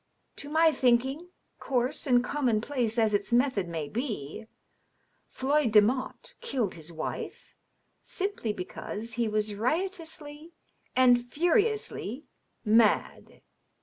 [0.37, 1.29] To my thinking,
[1.59, 4.47] coarse and commonplace as its method may be,
[5.29, 7.53] Floyd Demotte killed his wife
[8.01, 10.53] simply because he was riotously
[10.95, 12.23] and furiously
[12.65, 13.43] mad."